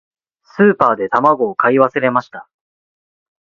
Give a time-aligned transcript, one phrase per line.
[0.43, 2.49] スーパーで卵を買い忘れました。